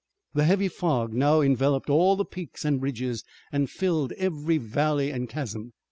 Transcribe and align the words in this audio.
The 0.33 0.45
heavy 0.45 0.67
fog 0.67 1.13
now 1.13 1.41
enveloped 1.41 1.87
all 1.87 2.15
the 2.15 2.25
peaks 2.25 2.65
and 2.65 2.81
ridges 2.81 3.23
and 3.51 3.69
filled 3.69 4.13
every 4.13 4.57
valley 4.57 5.11
and 5.11 5.29
chasm. 5.29 5.73